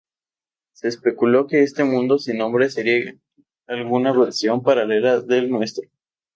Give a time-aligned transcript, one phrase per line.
[0.73, 3.13] Se especuló que este mundo sin nombre sería
[3.67, 5.87] alguna versión paralela del nuestro.